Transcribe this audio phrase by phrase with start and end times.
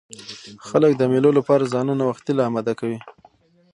[0.67, 2.99] خلک د مېلو له پاره ځانونه وختي لا اماده کوي.